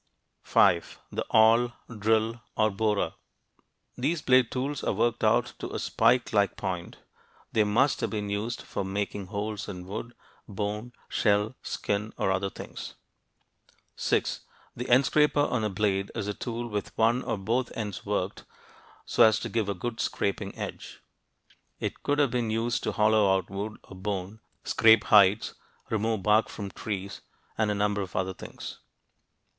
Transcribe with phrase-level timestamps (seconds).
[0.41, 0.97] 5.
[1.11, 3.13] The "awl," "drill," or "borer."
[3.95, 6.97] These blade tools are worked out to a spike like point.
[7.51, 10.15] They must have been used for making holes in wood,
[10.47, 12.95] bone, shell, skin, or other things.
[13.95, 14.39] [Illustration: DRILL OR AWL] 6.
[14.75, 18.43] The "end scraper on a blade" is a tool with one or both ends worked
[19.05, 21.01] so as to give a good scraping edge.
[21.79, 25.53] It could have been used to hollow out wood or bone, scrape hides,
[25.91, 27.21] remove bark from trees,
[27.55, 28.79] and a number of other things (p.